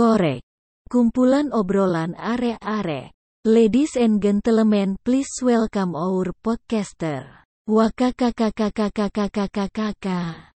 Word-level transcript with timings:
Korek. 0.00 0.40
Kumpulan 0.88 1.52
obrolan 1.52 2.16
are-are. 2.16 3.12
Ladies 3.44 4.00
and 4.00 4.24
gentlemen, 4.24 4.96
please 5.04 5.28
welcome 5.44 5.92
our 5.92 6.32
podcaster. 6.40 7.44
Wakakakakakakakakakakaka. 7.68 10.56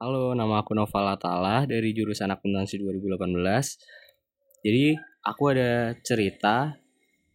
Halo, 0.00 0.32
nama 0.32 0.64
aku 0.64 0.72
Atala 0.72 1.68
dari 1.68 1.92
jurusan 1.92 2.32
Akuntansi 2.32 2.80
2018. 2.80 4.07
Jadi, 4.62 4.98
aku 5.22 5.54
ada 5.54 5.94
cerita 6.02 6.74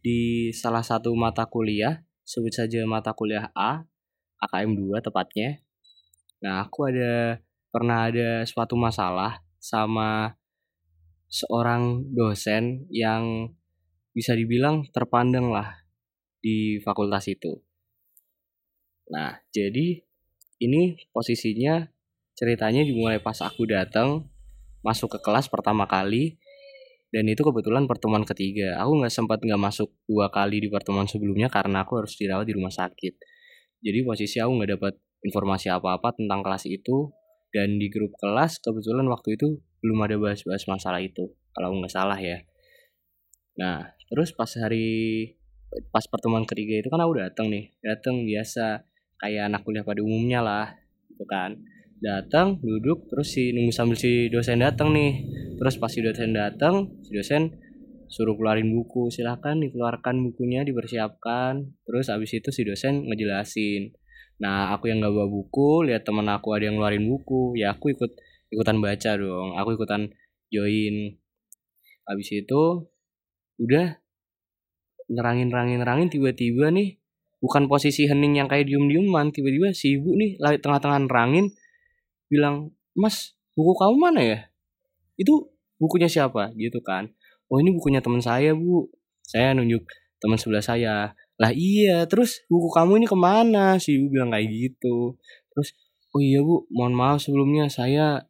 di 0.04 0.52
salah 0.52 0.84
satu 0.84 1.16
mata 1.16 1.48
kuliah, 1.48 2.04
sebut 2.24 2.52
saja 2.52 2.84
mata 2.84 3.16
kuliah 3.16 3.48
A, 3.56 3.84
AKM 4.44 4.76
2 4.76 5.00
tepatnya. 5.00 5.64
Nah, 6.44 6.68
aku 6.68 6.92
ada 6.92 7.40
pernah 7.72 8.12
ada 8.12 8.44
suatu 8.44 8.76
masalah 8.76 9.40
sama 9.56 10.36
seorang 11.32 12.04
dosen 12.12 12.84
yang 12.92 13.48
bisa 14.12 14.36
dibilang 14.36 14.86
terpandang 14.92 15.48
lah 15.50 15.82
di 16.38 16.78
fakultas 16.84 17.26
itu. 17.26 17.64
Nah, 19.08 19.40
jadi 19.50 20.04
ini 20.60 21.10
posisinya 21.10 21.88
ceritanya 22.36 22.84
dimulai 22.84 23.18
pas 23.18 23.40
aku 23.40 23.64
datang 23.64 24.28
masuk 24.84 25.16
ke 25.16 25.18
kelas 25.24 25.48
pertama 25.48 25.88
kali 25.88 26.36
dan 27.14 27.30
itu 27.30 27.46
kebetulan 27.46 27.86
pertemuan 27.86 28.26
ketiga. 28.26 28.74
Aku 28.82 28.98
nggak 28.98 29.14
sempat 29.14 29.38
nggak 29.38 29.62
masuk 29.62 29.86
dua 30.10 30.34
kali 30.34 30.58
di 30.58 30.66
pertemuan 30.66 31.06
sebelumnya 31.06 31.46
karena 31.46 31.86
aku 31.86 32.02
harus 32.02 32.18
dirawat 32.18 32.42
di 32.42 32.58
rumah 32.58 32.74
sakit. 32.74 33.14
Jadi 33.86 34.02
posisi 34.02 34.42
aku 34.42 34.50
nggak 34.58 34.70
dapat 34.74 34.98
informasi 35.22 35.70
apa-apa 35.70 36.18
tentang 36.18 36.42
kelas 36.42 36.66
itu. 36.66 37.14
Dan 37.54 37.78
di 37.78 37.86
grup 37.86 38.10
kelas 38.18 38.58
kebetulan 38.58 39.06
waktu 39.06 39.38
itu 39.38 39.62
belum 39.78 40.02
ada 40.02 40.18
bahas-bahas 40.18 40.66
masalah 40.66 40.98
itu 40.98 41.30
kalau 41.54 41.70
nggak 41.78 41.94
salah 41.94 42.18
ya. 42.18 42.42
Nah 43.62 43.94
terus 44.10 44.34
pas 44.34 44.50
hari 44.58 45.38
pas 45.94 46.02
pertemuan 46.10 46.42
ketiga 46.42 46.82
itu 46.82 46.90
kan 46.90 46.98
aku 46.98 47.14
datang 47.22 47.46
nih. 47.46 47.70
Datang 47.78 48.26
biasa 48.26 48.82
kayak 49.22 49.54
anak 49.54 49.62
kuliah 49.62 49.86
pada 49.86 50.02
umumnya 50.02 50.42
lah 50.42 50.66
gitu 51.14 51.22
kan 51.30 51.54
datang 52.04 52.60
duduk 52.60 53.08
terus 53.08 53.32
si 53.32 53.56
nunggu 53.56 53.72
sambil 53.72 53.96
si 53.96 54.28
dosen 54.28 54.60
datang 54.60 54.92
nih. 54.92 55.24
Terus 55.56 55.80
pas 55.80 55.88
si 55.88 56.04
dosen 56.04 56.36
datang 56.36 56.92
si 57.00 57.16
dosen 57.16 57.56
suruh 58.12 58.36
keluarin 58.36 58.68
buku 58.68 59.08
silahkan 59.08 59.56
dikeluarkan 59.56 60.20
bukunya 60.20 60.60
dipersiapkan. 60.68 61.72
Terus 61.88 62.12
abis 62.12 62.36
itu 62.36 62.52
si 62.52 62.62
dosen 62.68 63.08
ngejelasin 63.08 63.96
nah 64.34 64.74
aku 64.74 64.90
yang 64.90 64.98
nggak 64.98 65.14
bawa 65.14 65.30
buku 65.30 65.86
lihat 65.86 66.02
teman 66.02 66.26
aku 66.26 66.58
ada 66.58 66.66
yang 66.66 66.74
ngeluarin 66.74 67.06
buku 67.06 67.54
ya 67.54 67.70
aku 67.70 67.94
ikut 67.94 68.18
ikutan 68.50 68.82
baca 68.82 69.10
dong 69.16 69.56
aku 69.56 69.80
ikutan 69.80 70.12
join. 70.52 71.16
Abis 72.04 72.28
itu 72.44 72.92
udah 73.56 73.96
nerangin 75.08 75.48
nerangin 75.48 75.78
nerangin 75.80 76.08
tiba-tiba 76.10 76.68
nih 76.74 76.98
bukan 77.38 77.68
posisi 77.68 78.08
hening 78.08 78.40
yang 78.40 78.48
kayak 78.48 78.66
diem 78.66 78.88
dieman 78.88 79.30
tiba-tiba 79.30 79.70
si 79.76 80.00
ibu 80.00 80.16
nih 80.16 80.40
tengah-tengah 80.40 81.06
nerangin 81.06 81.52
bilang 82.34 82.74
mas 82.98 83.38
buku 83.54 83.72
kamu 83.78 83.96
mana 83.98 84.20
ya? 84.22 84.38
Itu 85.14 85.54
bukunya 85.78 86.10
siapa? 86.10 86.50
Gitu 86.58 86.82
kan. 86.82 87.10
Oh 87.50 87.62
ini 87.62 87.70
bukunya 87.74 88.02
teman 88.02 88.22
saya 88.22 88.52
bu. 88.54 88.90
Saya 89.24 89.54
nunjuk 89.54 89.86
teman 90.18 90.38
sebelah 90.38 90.64
saya. 90.64 91.14
Lah 91.38 91.52
iya. 91.54 92.06
Terus 92.10 92.42
buku 92.50 92.68
kamu 92.70 93.02
ini 93.02 93.06
ke 93.06 93.16
mana? 93.18 93.78
Si 93.78 93.98
ibu 93.98 94.10
bilang 94.10 94.34
kayak 94.34 94.50
gitu. 94.50 95.18
Terus 95.54 95.68
oh 96.14 96.20
iya 96.22 96.40
bu. 96.42 96.66
Mohon 96.74 96.94
maaf 96.98 97.18
sebelumnya. 97.22 97.70
Saya 97.70 98.26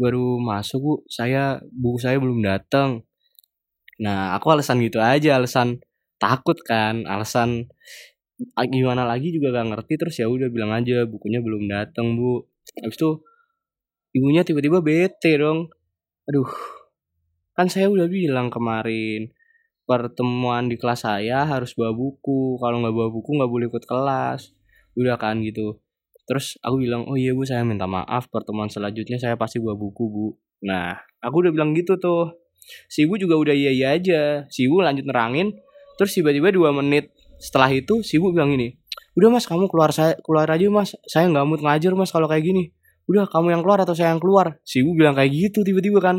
baru 0.00 0.40
masuk 0.40 0.80
bu. 0.80 0.94
Saya 1.08 1.60
buku 1.68 1.98
saya 2.00 2.16
belum 2.16 2.40
datang. 2.44 3.04
Nah 4.00 4.36
aku 4.36 4.52
alasan 4.52 4.80
gitu 4.84 5.00
aja. 5.04 5.36
Alasan 5.36 5.84
takut 6.16 6.56
kan. 6.64 7.04
Alasan 7.04 7.68
gimana 8.72 9.04
lagi 9.04 9.32
juga 9.32 9.52
gak 9.52 9.68
ngerti. 9.76 9.92
Terus 10.00 10.14
ya 10.20 10.26
udah 10.32 10.48
bilang 10.48 10.72
aja 10.72 11.04
bukunya 11.04 11.44
belum 11.44 11.68
datang 11.68 12.16
bu 12.16 12.44
habis 12.80 12.96
itu 12.98 13.10
ibunya 14.16 14.42
tiba-tiba 14.44 14.80
bete 14.80 15.36
dong. 15.36 15.68
Aduh 16.28 16.48
kan 17.56 17.72
saya 17.72 17.88
udah 17.88 18.04
bilang 18.04 18.52
kemarin 18.52 19.32
pertemuan 19.88 20.68
di 20.68 20.76
kelas 20.76 21.08
saya 21.08 21.46
harus 21.46 21.72
bawa 21.72 21.96
buku. 21.96 22.60
Kalau 22.60 22.82
nggak 22.82 22.94
bawa 22.94 23.08
buku 23.08 23.30
nggak 23.36 23.50
boleh 23.50 23.66
ikut 23.70 23.84
kelas. 23.86 24.52
Udah 24.98 25.16
kan 25.16 25.40
gitu. 25.40 25.80
Terus 26.26 26.58
aku 26.60 26.82
bilang 26.82 27.06
oh 27.06 27.14
iya 27.14 27.32
bu 27.32 27.46
saya 27.46 27.62
minta 27.62 27.86
maaf. 27.88 28.28
Pertemuan 28.28 28.68
selanjutnya 28.68 29.16
saya 29.16 29.38
pasti 29.38 29.62
bawa 29.62 29.78
buku 29.78 30.04
bu. 30.10 30.26
Nah 30.66 30.98
aku 31.22 31.46
udah 31.46 31.52
bilang 31.54 31.72
gitu 31.72 31.96
tuh. 31.96 32.34
Si 32.90 33.06
ibu 33.06 33.14
juga 33.14 33.38
udah 33.38 33.54
iya 33.54 33.70
iya 33.70 33.88
aja. 33.94 34.44
Si 34.50 34.66
ibu 34.66 34.82
lanjut 34.82 35.06
nerangin. 35.06 35.54
Terus 35.96 36.12
tiba-tiba 36.12 36.52
dua 36.52 36.74
menit 36.74 37.14
setelah 37.40 37.72
itu 37.72 38.04
si 38.04 38.20
ibu 38.20 38.32
bilang 38.32 38.52
ini 38.52 38.76
udah 39.16 39.28
mas 39.32 39.48
kamu 39.48 39.72
keluar 39.72 39.90
saya 39.96 40.14
keluar 40.20 40.44
aja 40.52 40.68
mas. 40.68 40.92
Saya 41.08 41.26
nggak 41.32 41.44
mood 41.48 41.60
ngajar 41.64 41.92
mas 41.96 42.12
kalau 42.12 42.28
kayak 42.28 42.44
gini. 42.44 42.70
Udah 43.08 43.24
kamu 43.24 43.56
yang 43.56 43.62
keluar 43.64 43.80
atau 43.80 43.96
saya 43.96 44.12
yang 44.12 44.20
keluar? 44.20 44.60
Si 44.62 44.84
ibu 44.84 44.92
bilang 44.92 45.16
kayak 45.16 45.32
gitu 45.32 45.64
tiba-tiba 45.64 45.98
kan. 46.04 46.16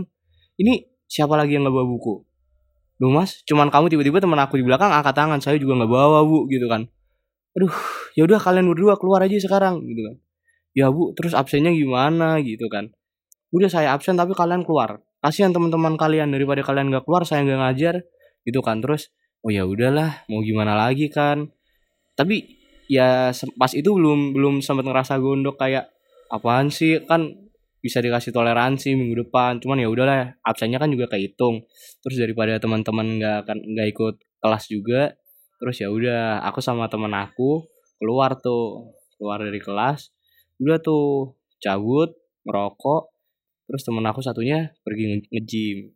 Ini 0.58 0.82
siapa 1.06 1.38
lagi 1.38 1.54
yang 1.54 1.70
nggak 1.70 1.76
bawa 1.78 1.86
buku? 1.86 2.26
Duh 2.98 3.14
mas 3.14 3.46
cuman 3.46 3.70
kamu 3.70 3.94
tiba-tiba 3.94 4.18
teman 4.18 4.42
aku 4.42 4.58
di 4.58 4.66
belakang 4.66 4.90
angkat 4.90 5.14
tangan 5.14 5.38
saya 5.38 5.62
juga 5.62 5.78
nggak 5.78 5.92
bawa 5.94 6.26
bu 6.26 6.50
gitu 6.50 6.66
kan. 6.66 6.90
Aduh 7.54 7.74
ya 8.18 8.26
udah 8.26 8.42
kalian 8.42 8.66
berdua 8.74 8.98
keluar 8.98 9.22
aja 9.22 9.38
sekarang 9.38 9.86
gitu 9.86 10.02
kan. 10.02 10.16
Ya 10.74 10.90
bu 10.90 11.14
terus 11.14 11.38
absennya 11.38 11.70
gimana? 11.70 12.42
gitu 12.42 12.66
kan. 12.66 12.90
Udah 13.54 13.70
saya 13.70 13.94
absen 13.94 14.18
tapi 14.18 14.34
kalian 14.34 14.66
keluar. 14.66 15.06
Kasihan 15.22 15.54
teman-teman 15.54 15.98
kalian 16.02 16.34
daripada 16.34 16.66
kalian 16.66 16.90
nggak 16.90 17.06
keluar 17.06 17.22
saya 17.30 17.46
nggak 17.46 17.60
ngajar 17.62 17.96
gitu 18.42 18.60
kan. 18.66 18.82
Terus 18.82 19.14
oh 19.46 19.54
ya 19.54 19.70
udahlah 19.70 20.26
mau 20.34 20.42
gimana 20.42 20.74
lagi 20.74 21.14
kan? 21.14 21.54
Tapi 22.18 22.57
ya 22.88 23.32
pas 23.60 23.72
itu 23.76 23.90
belum 23.92 24.34
belum 24.36 24.60
sempat 24.64 24.88
ngerasa 24.88 25.20
gondok 25.20 25.60
kayak 25.60 25.92
apaan 26.32 26.72
sih? 26.74 27.04
Kan 27.06 27.48
bisa 27.84 28.02
dikasih 28.04 28.34
toleransi 28.36 28.98
minggu 28.98 29.28
depan. 29.28 29.60
Cuman 29.64 29.80
ya 29.80 29.88
udahlah 29.88 30.36
absennya 30.44 30.82
kan 30.82 30.92
juga 30.92 31.08
kehitung. 31.12 31.64
Terus 32.04 32.18
daripada 32.20 32.58
teman-teman 32.60 33.22
nggak 33.22 33.36
akan 33.48 33.58
nggak 33.76 33.88
ikut 33.94 34.16
kelas 34.42 34.66
juga 34.70 35.14
terus 35.58 35.82
ya 35.82 35.90
udah 35.90 36.46
aku 36.46 36.62
sama 36.62 36.86
teman 36.86 37.14
aku 37.18 37.66
keluar 37.98 38.38
tuh 38.38 38.94
keluar 39.18 39.42
dari 39.42 39.58
kelas 39.58 40.14
udah 40.62 40.78
tuh 40.82 41.34
cabut 41.58 42.14
merokok 42.46 43.10
terus 43.66 43.82
temen 43.84 44.06
aku 44.06 44.24
satunya 44.24 44.72
pergi 44.86 45.28
nge-gym. 45.28 45.92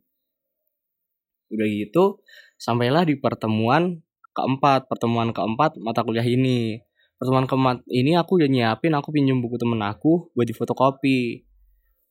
Udah 1.52 1.66
gitu 1.68 2.20
sampailah 2.60 3.08
di 3.08 3.16
pertemuan 3.16 4.02
keempat 4.32 4.88
pertemuan 4.88 5.30
keempat 5.30 5.80
mata 5.80 6.04
kuliah 6.04 6.24
ini. 6.24 6.80
Pertemuan 7.16 7.46
keempat 7.46 7.86
ini 7.86 8.18
aku 8.18 8.42
udah 8.42 8.48
nyiapin 8.50 8.92
aku 8.98 9.14
pinjam 9.14 9.38
buku 9.38 9.54
temen 9.60 9.78
aku 9.80 10.32
buat 10.34 10.48
di 10.48 10.54
fotokopi 10.56 11.46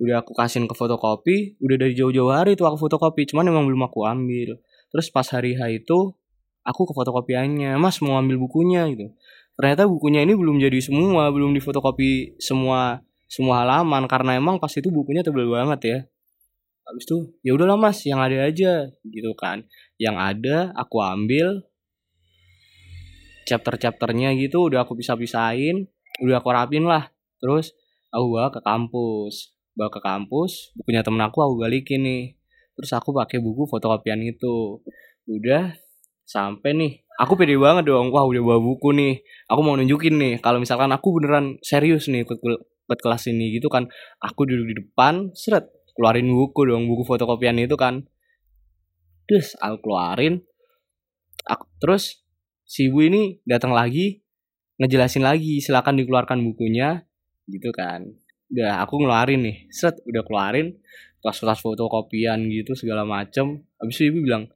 udah 0.01 0.25
aku 0.25 0.33
kasihin 0.33 0.65
ke 0.65 0.73
fotokopi 0.73 1.61
udah 1.61 1.77
dari 1.77 1.93
jauh-jauh 1.93 2.33
hari 2.33 2.57
tuh 2.57 2.65
aku 2.65 2.89
fotokopi 2.89 3.29
cuman 3.29 3.53
emang 3.53 3.69
belum 3.69 3.85
aku 3.85 4.09
ambil. 4.09 4.57
Terus 4.89 5.07
pas 5.13 5.29
hari 5.29 5.53
H 5.53 5.61
itu 5.69 6.17
aku 6.65 6.89
ke 6.89 6.93
fotokopiannya 6.97 7.77
mas 7.77 8.01
mau 8.01 8.17
ambil 8.17 8.41
bukunya? 8.41 8.89
gitu. 8.89 9.13
Ternyata 9.55 9.85
bukunya 9.85 10.25
ini 10.25 10.33
belum 10.33 10.57
jadi 10.57 10.81
semua 10.81 11.29
belum 11.29 11.53
difotokopi 11.53 12.41
semua 12.41 13.05
semua 13.29 13.63
halaman 13.63 14.09
karena 14.09 14.41
emang 14.41 14.57
pas 14.57 14.73
itu 14.73 14.89
bukunya 14.89 15.21
tebel 15.21 15.45
banget 15.53 15.79
ya. 15.85 15.99
Habis 16.81 17.05
itu 17.05 17.17
ya 17.45 17.53
udahlah 17.53 17.77
mas 17.77 18.01
yang 18.01 18.17
ada 18.17 18.41
aja 18.41 18.89
gitu 19.05 19.31
kan. 19.37 19.69
Yang 20.01 20.15
ada 20.17 20.55
aku 20.73 20.97
ambil 20.97 21.61
chapter-chapternya 23.47 24.33
gitu 24.37 24.69
udah 24.69 24.85
aku 24.85 24.97
pisah-pisahin 24.99 25.89
udah 26.21 26.37
aku 26.39 26.49
rapin 26.53 26.85
lah. 26.85 27.09
Terus 27.41 27.73
aku 28.13 28.25
bawa 28.37 28.47
ke 28.53 28.61
kampus. 28.61 29.55
Bawa 29.71 29.89
ke 29.89 29.99
kampus 30.03 30.75
bukunya 30.75 31.01
temen 31.01 31.23
aku 31.23 31.41
aku 31.41 31.55
balikin 31.57 32.03
nih. 32.03 32.23
Terus 32.77 32.91
aku 32.93 33.15
pakai 33.15 33.39
buku 33.39 33.65
fotokopian 33.67 34.21
itu. 34.21 34.83
Udah 35.25 35.73
sampai 36.27 36.75
nih. 36.77 36.93
Aku 37.21 37.37
pede 37.37 37.53
banget 37.57 37.85
dong 37.85 38.09
wah 38.09 38.25
udah 38.25 38.41
bawa 38.41 38.59
buku 38.61 38.93
nih. 38.93 39.21
Aku 39.49 39.61
mau 39.65 39.77
nunjukin 39.77 40.17
nih 40.17 40.33
kalau 40.39 40.61
misalkan 40.61 40.89
aku 40.93 41.17
beneran 41.17 41.57
serius 41.61 42.09
nih 42.09 42.25
ikut 42.25 42.39
ikut 42.41 42.99
kelas 42.99 43.31
ini 43.31 43.55
gitu 43.55 43.71
kan 43.71 43.87
aku 44.19 44.43
duduk 44.43 44.67
di 44.67 44.75
depan 44.83 45.31
seret 45.31 45.71
keluarin 45.95 46.27
buku 46.27 46.67
dong 46.67 46.89
buku 46.89 47.03
fotokopian 47.05 47.57
itu 47.61 47.77
kan. 47.77 48.05
Terus 49.29 49.55
aku 49.61 49.87
keluarin 49.87 50.43
aku, 51.47 51.65
terus 51.79 52.20
si 52.71 52.87
ibu 52.87 53.03
ini 53.03 53.43
datang 53.43 53.75
lagi 53.75 54.23
ngejelasin 54.79 55.27
lagi 55.27 55.59
silakan 55.59 55.99
dikeluarkan 55.99 56.39
bukunya 56.39 57.03
gitu 57.51 57.75
kan. 57.75 58.07
Udah 58.47 58.79
aku 58.87 59.03
ngeluarin 59.03 59.43
nih 59.43 59.67
set 59.67 59.99
udah 60.07 60.23
keluarin 60.23 60.79
tas-tas 61.19 61.59
fotokopian 61.59 62.47
gitu 62.47 62.71
segala 62.79 63.03
macem. 63.03 63.67
Habis 63.75 63.99
itu 63.99 64.15
ibu 64.15 64.23
bilang 64.23 64.47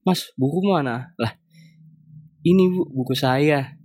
mas 0.00 0.32
buku 0.40 0.64
mana? 0.64 1.12
Lah 1.20 1.36
ini 2.48 2.72
bu 2.72 2.88
buku 2.88 3.12
saya. 3.12 3.76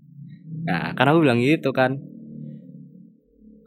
Nah 0.64 0.96
karena 0.96 1.12
aku 1.12 1.20
bilang 1.28 1.44
gitu 1.44 1.76
kan. 1.76 2.00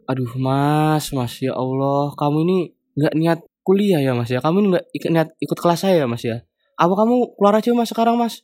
Aduh 0.08 0.32
mas 0.40 1.12
mas 1.12 1.36
ya 1.44 1.52
Allah 1.52 2.16
kamu 2.16 2.38
ini 2.48 2.58
nggak 2.96 3.14
niat 3.20 3.40
kuliah 3.60 4.00
ya 4.00 4.16
mas 4.16 4.32
ya? 4.32 4.40
Kamu 4.40 4.64
nggak 4.72 4.84
ikut 4.96 5.10
niat 5.12 5.28
ikut 5.44 5.58
kelas 5.60 5.84
saya 5.84 6.00
ya 6.00 6.06
mas 6.08 6.24
ya? 6.24 6.40
Apa 6.80 7.04
kamu 7.04 7.36
keluar 7.36 7.60
aja 7.60 7.68
mas 7.76 7.92
sekarang 7.92 8.16
mas 8.16 8.40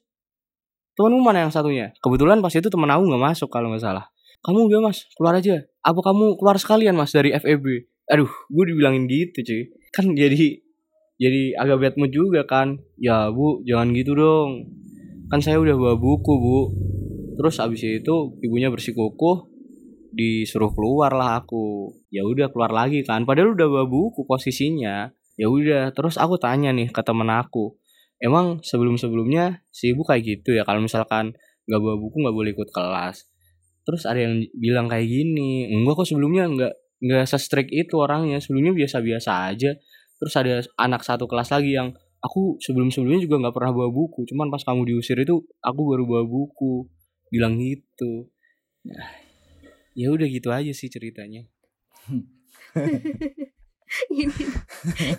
temanmu 0.98 1.20
mana 1.24 1.48
yang 1.48 1.52
satunya. 1.52 1.92
Kebetulan 2.00 2.40
pas 2.44 2.52
itu 2.52 2.68
teman 2.68 2.90
aku 2.92 3.08
nggak 3.08 3.22
masuk 3.32 3.48
kalau 3.48 3.72
nggak 3.72 3.82
salah. 3.84 4.08
Kamu 4.42 4.66
udah 4.66 4.90
mas? 4.90 5.06
Keluar 5.14 5.38
aja. 5.38 5.62
Apa 5.86 6.00
kamu 6.02 6.36
keluar 6.36 6.58
sekalian 6.58 6.98
mas 6.98 7.14
dari 7.14 7.30
FEB 7.34 7.92
aduh 8.10 8.28
gue 8.28 8.64
dibilangin 8.68 9.06
gitu 9.06 9.40
cuy. 9.40 9.62
Kan 9.94 10.12
jadi 10.12 10.58
jadi 11.16 11.42
agak 11.56 11.78
bad 11.78 11.94
mood 11.96 12.12
juga 12.12 12.42
kan. 12.44 12.82
Ya 12.98 13.30
bu 13.30 13.62
jangan 13.62 13.94
gitu 13.94 14.12
dong. 14.12 14.68
Kan 15.30 15.40
saya 15.40 15.56
udah 15.62 15.76
bawa 15.78 15.94
buku 15.96 16.32
bu. 16.36 16.60
Terus 17.38 17.56
abis 17.62 17.82
itu 17.86 18.14
ibunya 18.44 18.68
bersikukuh 18.68 19.48
disuruh 20.12 20.74
keluar 20.74 21.14
lah 21.16 21.40
aku. 21.40 21.94
Ya 22.12 22.26
udah 22.26 22.52
keluar 22.52 22.74
lagi 22.74 23.06
kan. 23.06 23.24
Padahal 23.24 23.56
udah 23.56 23.68
bawa 23.70 23.86
buku 23.88 24.26
posisinya. 24.28 25.08
Ya 25.40 25.48
udah 25.48 25.96
terus 25.96 26.20
aku 26.20 26.36
tanya 26.36 26.74
nih 26.76 26.92
ke 26.92 27.00
temen 27.00 27.30
aku 27.32 27.80
emang 28.22 28.62
sebelum 28.62 28.94
sebelumnya 28.96 29.66
si 29.74 29.92
ibu 29.92 30.06
kayak 30.06 30.22
gitu 30.22 30.54
ya 30.54 30.62
kalau 30.62 30.78
misalkan 30.78 31.34
nggak 31.66 31.80
bawa 31.82 31.96
buku 31.98 32.16
nggak 32.22 32.36
boleh 32.36 32.50
ikut 32.54 32.70
kelas. 32.70 33.26
Terus 33.82 34.02
ada 34.06 34.22
yang 34.22 34.46
bilang 34.54 34.86
kayak 34.86 35.10
gini 35.10 35.68
enggak 35.68 35.98
kok 35.98 36.08
sebelumnya 36.08 36.46
nggak 36.46 36.72
nggak 37.02 37.24
se-strict 37.26 37.74
itu 37.74 37.98
orangnya 37.98 38.38
sebelumnya 38.38 38.72
biasa-biasa 38.72 39.30
aja. 39.50 39.74
Terus 40.22 40.34
ada 40.38 40.62
anak 40.78 41.02
satu 41.02 41.26
kelas 41.26 41.50
lagi 41.50 41.74
yang 41.74 41.90
aku 42.22 42.62
sebelum 42.62 42.94
sebelumnya 42.94 43.26
juga 43.26 43.42
nggak 43.42 43.54
pernah 43.58 43.74
bawa 43.74 43.90
buku 43.90 44.22
cuman 44.30 44.54
pas 44.54 44.62
kamu 44.62 44.86
diusir 44.86 45.18
itu 45.18 45.42
aku 45.58 45.80
baru 45.82 46.06
bawa 46.06 46.24
buku. 46.24 46.86
Bilang 47.28 47.58
gitu. 47.58 48.30
Nah 48.86 49.32
ya 49.92 50.08
udah 50.12 50.28
gitu 50.28 50.48
aja 50.48 50.72
sih 50.72 50.88
ceritanya 50.88 51.44
ini 54.12 54.32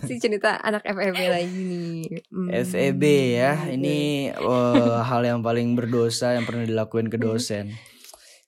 si 0.02 0.14
cerita 0.18 0.58
anak 0.58 0.82
FEB 0.82 1.18
lagi 1.26 1.60
nih. 1.60 2.00
Hmm. 2.28 2.48
FEB 2.50 3.02
ya, 3.32 3.52
ini 3.68 4.28
eh, 4.28 4.98
hal 5.00 5.22
yang 5.22 5.40
paling 5.40 5.72
berdosa 5.72 6.34
yang 6.34 6.42
pernah 6.42 6.62
dilakuin 6.62 7.06
ke 7.06 7.16
dosen. 7.16 7.70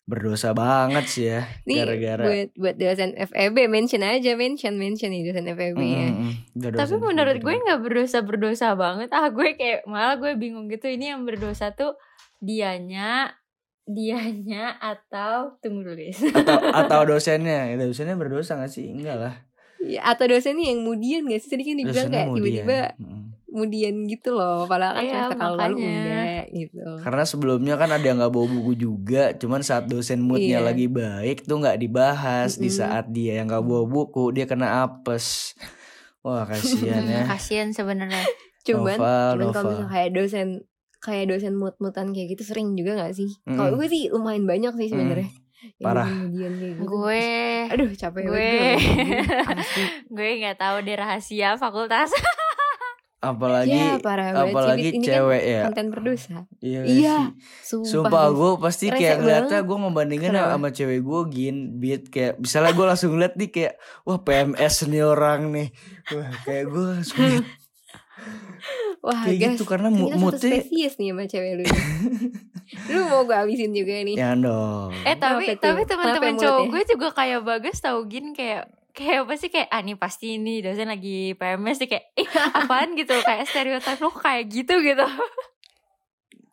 Berdosa 0.02 0.55
banget 0.55 1.05
sih 1.06 1.26
ya, 1.26 1.50
Nih 1.67 1.82
gara-gara. 1.82 2.23
buat 2.23 2.49
buat 2.55 2.76
dosen 2.76 3.11
FEB 3.17 3.67
mention 3.67 4.02
aja 4.02 4.34
mention 4.34 4.78
mention 4.78 5.11
nih 5.11 5.26
dosen 5.26 5.46
FEB 5.49 5.78
ya. 5.78 6.06
Mm, 6.06 6.14
mm, 6.14 6.32
udah 6.55 6.69
Tapi 6.72 6.94
dosen 6.94 7.02
menurut 7.02 7.37
sendiri. 7.37 7.46
gue 7.50 7.64
nggak 7.67 7.81
berdosa 7.82 8.19
berdosa 8.22 8.69
banget. 8.75 9.08
Ah 9.11 9.26
gue 9.29 9.49
kayak 9.55 9.82
malah 9.84 10.14
gue 10.14 10.38
bingung 10.38 10.70
gitu. 10.70 10.87
Ini 10.87 11.14
yang 11.14 11.26
berdosa 11.26 11.75
tuh 11.75 11.99
dianya, 12.38 13.34
dianya 13.82 14.79
atau 14.79 15.58
tunggu 15.58 15.82
dulu 15.82 15.99
guys. 15.99 16.22
atau 16.22 16.55
atau 16.87 17.00
dosennya, 17.02 17.70
Ya, 17.70 17.75
dosennya 17.75 18.14
berdosa 18.14 18.55
gak 18.55 18.70
sih? 18.70 18.87
Enggak 18.87 19.19
lah. 19.19 19.34
Ya, 19.86 20.00
atau 20.04 20.26
dosennya 20.26 20.66
yang 20.68 20.82
mudian 20.82 21.22
gak 21.24 21.38
sih 21.38 21.48
tadi 21.48 21.62
kan 21.62 21.74
dibilang 21.74 21.94
Dosennya 22.04 22.18
kayak 22.18 22.34
tiba-tiba 22.34 22.78
dia. 22.90 22.98
Mm. 22.98 23.24
mudian 23.48 23.96
gitu 24.04 24.30
loh. 24.30 24.66
Padahal 24.66 24.92
kan 24.92 25.04
semester 25.06 25.36
kalau 25.38 25.56
lalu 25.56 25.76
enggak 25.80 26.44
gitu. 26.52 26.84
Karena 27.00 27.22
sebelumnya 27.24 27.74
kan 27.74 27.88
ada 27.88 28.04
yang 28.04 28.18
nggak 28.18 28.28
bawa 28.28 28.46
buku 28.46 28.72
juga, 28.74 29.32
cuman 29.32 29.60
saat 29.60 29.86
dosen 29.86 30.20
moodnya 30.20 30.60
Iya. 30.60 30.66
lagi 30.66 30.86
baik 30.86 31.38
tuh 31.42 31.56
nggak 31.56 31.78
dibahas. 31.78 32.54
Di 32.54 32.68
Mm-mm. 32.68 32.76
saat 32.76 33.08
dia 33.08 33.38
yang 33.38 33.48
nggak 33.48 33.62
bawa 33.62 33.82
buku, 33.82 34.30
dia 34.30 34.44
kena 34.44 34.82
apes. 34.82 35.56
Wah 36.20 36.44
kasihan 36.44 37.00
ya. 37.08 37.24
Kasian 37.24 37.72
sebenarnya. 37.72 38.26
Cuman 38.60 38.98
Novel, 38.98 39.30
cuman 39.38 39.54
kalau 39.54 39.70
misalnya 39.72 39.88
kayak 39.88 40.10
dosen 40.12 40.48
kayak 40.98 41.24
dosen 41.30 41.54
mut-mutan 41.54 42.10
kayak 42.10 42.34
gitu 42.34 42.42
sering 42.44 42.74
juga 42.74 42.98
gak 42.98 43.14
sih? 43.14 43.30
Mm. 43.46 43.54
Kalau 43.54 43.78
gue 43.78 43.86
sih 43.86 44.10
lumayan 44.10 44.42
banyak 44.42 44.74
sih 44.74 44.90
sebenarnya. 44.90 45.30
Yang 45.30 45.45
Parah. 45.81 46.08
gitu. 46.29 46.85
gue, 46.85 47.25
aduh 47.73 47.91
capek 47.97 48.23
gue, 48.29 48.53
gue 50.17 50.29
nggak 50.44 50.56
tahu 50.61 50.76
deh 50.85 50.97
rahasia 50.97 51.56
fakultas. 51.56 52.12
Apalagi 53.17 53.73
ya 53.73 53.97
parah 53.99 54.29
apalagi 54.44 54.93
Dit. 54.93 54.94
Ini 55.00 55.06
cewek 55.08 55.43
kan 55.43 55.50
ya. 55.50 55.62
konten 55.67 55.87
berdosa. 55.88 56.38
Iya. 56.61 56.81
Iya? 56.85 57.19
Sumpah, 57.64 57.88
Sumpah 57.88 58.25
gue 58.31 58.50
pasti 58.61 58.87
Rese 58.93 58.99
kayak 59.03 59.17
ngeliatnya 59.25 59.61
gue 59.64 59.79
membandingin 59.82 60.31
Kenapa? 60.37 60.55
sama 60.55 60.69
cewek 60.70 61.00
gue 61.00 61.20
gin 61.32 61.56
beat 61.81 62.03
kayak 62.12 62.38
misalnya 62.38 62.73
gue 62.76 62.87
langsung 62.87 63.17
liat 63.17 63.35
nih 63.35 63.50
kayak 63.50 63.75
wah 64.05 64.20
PMS 64.20 64.75
nih 64.87 65.03
orang 65.03 65.49
nih 65.49 65.69
wah 66.12 66.31
kayak 66.44 66.64
gue 66.70 66.85
langsung 66.93 67.19
Wah, 69.06 69.23
kayak 69.23 69.38
guys, 69.38 69.50
gitu 69.55 69.64
karena 69.64 69.87
mu- 69.88 70.11
moodnya 70.11 70.58
spesies 70.58 70.99
nih 70.99 71.08
sama 71.08 71.25
cewek 71.25 71.53
lu. 71.55 71.64
lu 72.91 73.00
mau 73.06 73.23
gue 73.23 73.37
habisin 73.37 73.70
juga 73.70 74.03
nih. 74.03 74.17
ya 74.17 74.35
dong 74.35 74.91
eh 75.00 75.14
tapi 75.14 75.55
Kenapa 75.55 75.62
tapi 75.62 75.82
teman-teman 75.87 76.35
cowok 76.35 76.64
gue 76.67 76.82
juga 76.88 77.08
kayak 77.14 77.41
bagus 77.41 77.79
tau 77.79 78.03
gin 78.05 78.35
kayak 78.35 78.67
kayak 78.91 79.23
apa 79.23 79.35
sih 79.37 79.47
kayak 79.47 79.69
ah 79.69 79.79
nih 79.79 79.94
pasti 79.94 80.35
ini 80.35 80.58
dosen 80.58 80.88
lagi 80.88 81.32
PMS 81.32 81.79
nih 81.79 81.88
kayak 81.88 82.05
eh 82.17 82.26
apaan 82.53 82.93
gitu 82.93 83.14
kayak 83.23 83.47
stereotip 83.47 83.97
lo 83.97 84.11
kayak 84.11 84.44
gitu 84.49 84.75
gitu. 84.81 85.06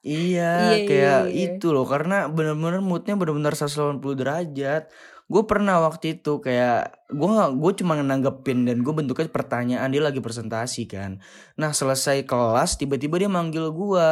Iya, 0.04 0.52
Iya, 0.60 0.76
iya, 0.76 0.78
kayak 0.84 1.22
iya. 1.32 1.44
itu 1.56 1.72
loh 1.72 1.88
karena 1.88 2.28
bener-bener 2.28 2.84
moodnya 2.84 3.16
bener-bener 3.16 3.56
180 3.56 4.04
derajat. 4.14 4.92
Gue 5.31 5.44
pernah 5.48 5.80
waktu 5.80 6.20
itu 6.20 6.44
kayak 6.44 7.08
gue 7.10 7.30
gue 7.56 7.72
cuma 7.80 7.96
nanggepin 7.96 8.68
dan 8.68 8.84
gue 8.84 8.94
bentuknya 8.94 9.30
pertanyaan 9.31 9.90
dia 9.90 10.04
lagi 10.04 10.20
presentasi 10.20 10.86
kan. 10.90 11.24
Nah 11.56 11.72
selesai 11.72 12.28
kelas 12.28 12.75
tiba-tiba 12.75 13.18
dia 13.22 13.31
manggil 13.31 13.72
gue, 13.72 14.10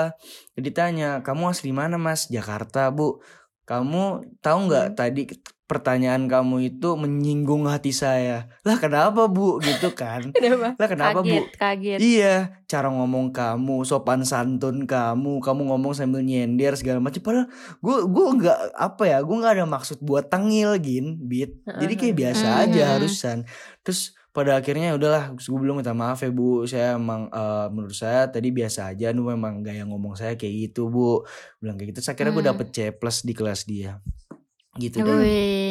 jadi 0.55 0.69
tanya 0.71 1.09
kamu 1.21 1.51
asli 1.51 1.71
mana 1.75 1.99
mas? 1.99 2.31
Jakarta 2.31 2.87
bu. 2.89 3.19
Kamu 3.63 4.03
tahu 4.39 4.59
nggak 4.67 4.85
Hmm. 4.87 4.97
tadi 4.97 5.21
pertanyaan 5.63 6.27
kamu 6.27 6.67
itu 6.67 6.99
menyinggung 6.99 7.63
hati 7.63 7.95
saya. 7.95 8.51
Lah 8.61 8.75
kenapa 8.75 9.31
bu? 9.31 9.55
Gitu 9.57 9.95
kan? 9.95 10.27
Kenapa? 10.35 10.75
Lah 10.75 10.87
kenapa 10.91 11.19
bu? 11.23 11.31
kaget 11.31 11.55
kaget. 11.55 11.99
Iya, 12.03 12.35
cara 12.67 12.91
ngomong 12.91 13.31
kamu, 13.31 13.87
sopan 13.87 14.27
santun 14.27 14.83
kamu, 14.83 15.39
kamu 15.39 15.61
ngomong 15.71 15.95
sambil 15.95 16.19
nyender 16.19 16.75
segala 16.75 16.99
macam. 16.99 17.23
Padahal 17.23 17.47
gue 17.79 17.97
gue 18.03 18.27
nggak 18.35 18.59
apa 18.75 19.03
ya, 19.07 19.17
gue 19.23 19.31
nggak 19.33 19.53
ada 19.55 19.65
maksud 19.65 20.03
buat 20.03 20.27
tengil 20.27 20.75
gin, 20.77 21.15
beat. 21.21 21.55
Jadi 21.63 21.93
kayak 21.95 22.15
biasa 22.19 22.47
Hmm. 22.49 22.63
aja 22.67 22.83
harusan. 22.91 23.37
Terus 23.79 24.11
pada 24.31 24.55
akhirnya 24.55 24.91
ya 24.91 24.95
udahlah, 24.95 25.35
gue 25.35 25.59
belum 25.59 25.83
minta 25.83 25.91
maaf 25.91 26.23
ya 26.23 26.31
bu. 26.31 26.63
Saya 26.63 26.95
emang 26.95 27.27
eh, 27.27 27.67
menurut 27.71 27.95
saya 27.95 28.27
tadi 28.31 28.47
biasa 28.51 28.95
aja, 28.95 29.11
nu 29.11 29.27
memang 29.27 29.59
gaya 29.63 29.83
ngomong 29.83 30.15
saya 30.15 30.39
kayak 30.39 30.71
gitu 30.71 30.87
bu. 30.87 31.27
Bilang 31.59 31.75
kayak 31.75 31.95
gitu. 31.95 31.99
Saya 32.03 32.15
kira 32.15 32.31
gue 32.31 32.39
Hmm. 32.39 32.51
dapet 32.55 32.67
C 32.71 32.77
plus 32.95 33.23
di 33.27 33.33
kelas 33.35 33.67
dia. 33.67 33.99
Gitu 34.81 34.97
deh. 34.97 35.13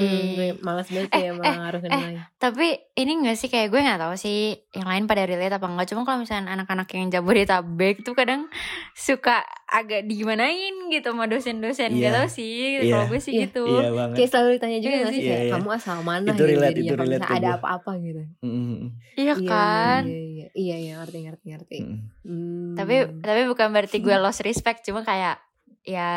Hmm, 0.00 0.62
malas 0.62 0.86
banget 0.86 1.10
Eh, 1.10 1.20
ya 1.20 1.30
sama 1.32 1.42
eh, 1.42 1.54
ngaruhin 1.56 1.86
eh. 1.86 1.96
lagi. 1.96 2.18
Tapi 2.36 2.66
ini 2.94 3.12
gak 3.22 3.36
sih 3.36 3.48
kayak 3.48 3.68
gue 3.68 3.80
gak 3.80 3.98
tahu 3.98 4.14
sih 4.14 4.38
yang 4.70 4.86
lain 4.86 5.04
pada 5.04 5.22
relate 5.22 5.52
apa 5.52 5.66
enggak. 5.66 5.86
Cuma 5.86 6.02
kalau 6.02 6.18
misalnya 6.18 6.52
anak-anak 6.52 6.86
yang 6.90 7.10
Jabodetabek 7.10 8.00
tuh 8.00 8.12
kadang 8.12 8.46
suka 8.92 9.42
agak 9.66 10.02
digimanain 10.04 10.72
gitu 10.88 11.10
sama 11.10 11.26
dosen-dosen. 11.26 11.90
Iya. 11.90 12.02
Gak 12.02 12.14
tahu 12.16 12.28
sih. 12.32 12.54
Iya. 12.78 12.90
Kalau 12.92 13.06
gue 13.06 13.20
sih 13.20 13.32
Iya. 13.32 13.42
gitu. 13.44 13.64
Iya 13.66 13.90
banget. 13.90 14.16
Kayak 14.16 14.30
selalu 14.30 14.48
ditanya 14.52 14.78
juga 14.78 14.90
Iya 14.90 15.00
gak 15.00 15.06
sih. 15.06 15.14
sih 15.14 15.22
kayak 15.22 15.34
Iya, 15.34 15.44
iya. 15.44 15.52
kamu 15.52 15.68
asal 15.72 15.98
mana 16.00 16.22
Itu 16.22 16.32
gitu 16.32 16.44
relate, 16.46 16.78
itu 16.78 16.94
relate 16.94 17.26
ada 17.26 17.48
apa-apa 17.56 17.90
gitu. 17.98 18.22
Mm-mm. 18.40 18.76
Iya 19.14 19.34
kan. 19.42 20.02
Iya, 20.04 20.20
iya, 20.20 20.46
iya, 20.52 20.76
iya, 20.78 20.92
ngerti, 20.98 21.18
ngerti, 21.22 21.46
ngerti. 21.48 21.78
Mm-mm. 21.80 21.98
Hmm. 22.22 22.72
Tapi 22.72 22.94
tapi 23.20 23.40
bukan 23.44 23.68
berarti 23.68 23.96
gue 23.98 24.16
lost 24.20 24.40
respect. 24.40 24.82
Cuma 24.82 25.02
kayak 25.02 25.38
ya 25.80 26.10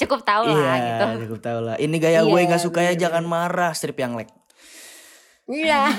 cukup 0.00 0.24
tahu 0.24 0.48
lah 0.48 0.56
iya, 0.56 0.74
gitu. 0.80 1.06
cukup 1.28 1.40
tahu 1.40 1.58
lah. 1.60 1.76
Ini 1.76 1.96
gaya 1.98 2.20
gue 2.22 2.32
Iya, 2.34 2.46
nggak 2.48 2.62
suka 2.62 2.80
ya 2.80 2.92
bener, 2.92 3.02
jangan 3.04 3.24
marah 3.24 3.72
strip 3.76 3.96
yang 3.96 4.16
like. 4.16 4.32
Iya. 5.44 5.92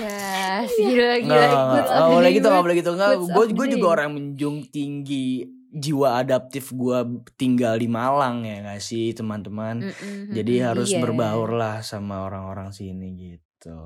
Gila 0.66 1.22
Nggak, 1.22 1.22
gila. 1.22 1.22
nggak, 1.22 1.50
Goods 1.54 1.90
nggak 1.90 2.02
of 2.02 2.10
boleh 2.12 2.30
gitu, 2.34 2.48
nggak 2.50 2.64
boleh 2.66 2.76
gitu. 2.76 2.92
Nggak, 2.92 3.12
Goods 3.14 3.30
gue 3.30 3.46
gue 3.54 3.68
juga 3.78 3.88
orang 3.94 4.10
menjunjung 4.12 4.58
tinggi 4.74 5.46
jiwa 5.76 6.24
adaptif 6.24 6.72
gue 6.72 6.98
tinggal 7.36 7.76
di 7.76 7.86
Malang 7.86 8.42
ya 8.42 8.64
nggak 8.64 8.82
sih 8.82 9.14
teman-teman. 9.14 9.86
Mm-mm, 9.86 10.34
Jadi 10.34 10.54
mm-mm. 10.58 10.68
harus 10.72 10.90
Iya. 10.90 11.02
berbaur 11.04 11.50
lah 11.54 11.84
sama 11.84 12.26
orang-orang 12.26 12.72
sini 12.72 13.08
gitu. 13.14 13.78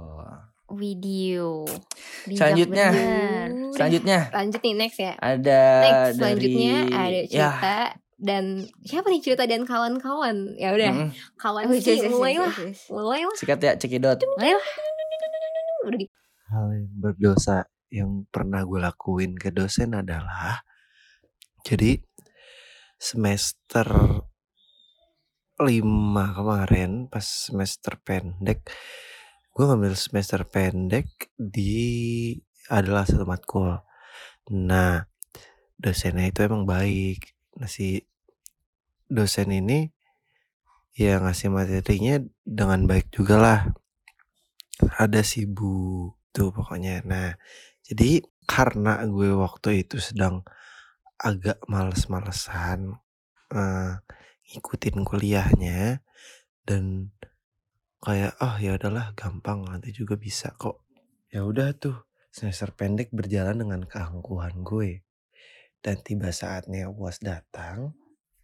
video. 0.69 1.65
Bijak 2.29 2.37
Selanjutnya. 2.53 2.87
bener. 2.93 3.47
Selanjutnya 3.73 4.19
lanjut 4.29 4.61
nih 4.61 4.75
next 4.77 4.99
ya. 5.01 5.13
ada 5.17 5.61
Next 5.81 5.97
dari 5.97 6.13
selanjutnya 6.13 6.73
ada 6.87 7.19
ya, 7.25 7.25
cerita 7.25 7.75
dan 8.19 8.67
siapa 8.83 9.07
nih 9.07 9.23
cerita 9.23 9.47
dan 9.47 9.63
kawan-kawan? 9.63 10.53
Ya 10.59 10.75
udah, 10.75 11.09
mm, 11.09 11.09
kawan 11.39 11.71
Wih, 11.71 11.79
sih 11.79 11.95
yes, 11.95 12.05
yes, 12.05 12.11
mulai 12.11 12.33
yes, 12.35 12.41
lah, 12.43 12.53
yes, 12.53 12.67
yes. 12.67 12.79
mulai 12.91 13.21
lah. 13.23 13.35
sikat 13.39 13.59
ya 13.63 13.73
cekidot. 13.79 14.19
Mulai 14.37 14.51
lah. 14.59 14.67
Udah 15.87 15.97
di 15.97 16.07
Hal 16.49 16.65
yang 16.73 16.89
berdosa 16.97 17.57
yang 17.93 18.11
pernah 18.29 18.65
gue 18.65 18.81
lakuin 18.81 19.37
ke 19.37 19.53
dosen 19.53 19.93
adalah 19.93 20.65
jadi 21.61 22.01
semester 22.97 23.85
5 25.61 25.63
kemarin 26.37 27.05
pas 27.05 27.21
semester 27.21 28.01
pendek 28.01 28.65
gue 29.59 29.67
ngambil 29.67 29.93
semester 29.93 30.41
pendek 30.47 31.35
di 31.35 32.31
adalah 32.71 33.03
satu 33.03 33.27
matkul. 33.27 33.81
Nah, 34.55 35.03
dosennya 35.75 36.31
itu 36.31 36.47
emang 36.47 36.63
baik. 36.63 37.35
Nah, 37.59 37.67
si 37.67 37.99
dosen 39.09 39.49
ini 39.49 39.89
ya 40.93 41.17
ngasih 41.19 41.49
materinya 41.49 42.21
dengan 42.45 42.85
baik 42.85 43.09
juga 43.09 43.35
lah. 43.41 43.59
Ada 44.95 45.25
si 45.25 45.43
Bu 45.49 46.07
tuh 46.31 46.55
pokoknya. 46.55 47.03
Nah, 47.03 47.35
jadi 47.83 48.23
karena 48.47 49.03
gue 49.05 49.35
waktu 49.35 49.83
itu 49.83 49.99
sedang 49.99 50.45
agak 51.19 51.59
males-malesan 51.67 52.95
eh, 53.51 53.93
ngikutin 54.49 55.03
kuliahnya 55.03 55.99
dan 56.63 57.13
kayak 57.99 58.39
oh 58.39 58.55
ya 58.55 58.79
udahlah 58.79 59.11
gampang 59.13 59.67
nanti 59.67 59.91
juga 59.91 60.15
bisa 60.15 60.55
kok. 60.55 60.87
Ya 61.29 61.45
udah 61.45 61.75
tuh 61.75 62.09
semester 62.29 62.71
pendek 62.73 63.11
berjalan 63.11 63.59
dengan 63.59 63.81
keangkuhan 63.85 64.63
gue. 64.63 65.03
Dan 65.79 65.95
tiba 66.03 66.27
saatnya 66.35 66.91
UAS 66.91 67.23
datang, 67.23 67.95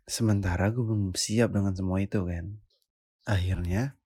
sementara 0.06 0.70
gue 0.70 0.86
belum 0.86 1.18
siap 1.18 1.54
dengan 1.54 1.74
semua 1.74 1.98
itu 1.98 2.22
kan. 2.26 2.62
Akhirnya 3.26 3.98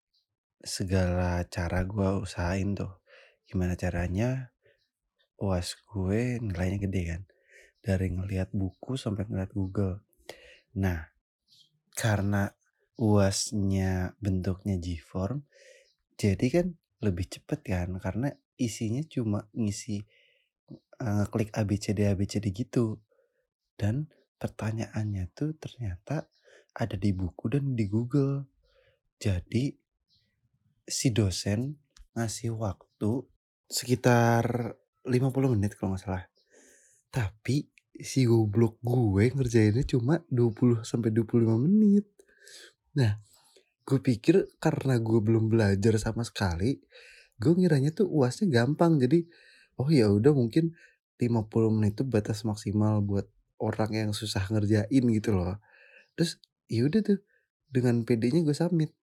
segala 0.63 1.43
cara 1.51 1.83
gue 1.83 2.09
usahain 2.23 2.71
tuh. 2.75 3.03
Gimana 3.43 3.75
caranya 3.75 4.55
UAS 5.39 5.75
gue 5.83 6.39
nilainya 6.39 6.79
gede 6.79 7.01
kan. 7.03 7.21
Dari 7.79 8.07
ngeliat 8.11 8.55
buku 8.55 8.95
sampai 8.95 9.27
ngeliat 9.27 9.51
Google. 9.51 10.03
Nah, 10.79 11.11
karena 11.95 12.47
UASnya 12.99 14.15
bentuknya 14.19 14.75
G-form, 14.75 15.47
jadi 16.19 16.45
kan 16.51 16.67
lebih 16.99 17.31
cepet 17.31 17.59
kan 17.63 17.95
karena 18.03 18.35
isinya 18.59 18.99
cuma 19.07 19.47
ngisi 19.55 20.03
eh, 20.99 21.13
ngeklik 21.23 21.55
ABCD 21.55 22.11
ABCD 22.11 22.51
gitu. 22.51 22.99
Dan 23.79 24.11
pertanyaannya 24.39 25.29
tuh 25.35 25.53
ternyata 25.59 26.31
ada 26.73 26.95
di 26.95 27.11
buku 27.11 27.51
dan 27.51 27.75
di 27.75 27.85
Google. 27.91 28.47
Jadi 29.19 29.75
si 30.87 31.11
dosen 31.11 31.75
ngasih 32.15 32.55
waktu 32.55 33.27
sekitar 33.69 34.73
50 35.05 35.53
menit 35.53 35.75
kalau 35.75 35.93
nggak 35.93 36.03
salah. 36.07 36.25
Tapi 37.11 37.67
si 37.99 38.23
goblok 38.23 38.79
gue 38.79 39.27
ngerjainnya 39.35 39.83
cuma 39.83 40.23
20 40.31 40.87
sampai 40.87 41.11
25 41.11 41.59
menit. 41.59 42.07
Nah, 42.95 43.19
gue 43.83 43.99
pikir 43.99 44.55
karena 44.57 44.97
gue 44.97 45.19
belum 45.19 45.51
belajar 45.51 45.99
sama 45.99 46.23
sekali, 46.23 46.79
gue 47.35 47.53
ngiranya 47.53 47.91
tuh 47.91 48.07
uasnya 48.07 48.47
gampang. 48.47 48.97
Jadi, 48.97 49.27
oh 49.77 49.89
ya 49.91 50.07
udah 50.07 50.31
mungkin 50.31 50.73
50 51.19 51.75
menit 51.75 51.99
itu 51.99 52.03
batas 52.07 52.47
maksimal 52.47 53.03
buat 53.03 53.27
orang 53.59 53.91
yang 53.91 54.11
susah 54.15 54.47
ngerjain 54.47 55.03
gitu 55.13 55.35
loh. 55.35 55.59
Terus 56.15 56.39
ya 56.71 56.87
udah 56.87 57.01
tuh 57.03 57.19
dengan 57.69 58.01
PD-nya 58.07 58.41
gue 58.41 58.55
submit. 58.55 58.95